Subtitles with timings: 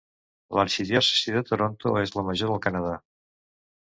[0.59, 2.95] L'arxidiòcesi de Toronto és la major del Canadà.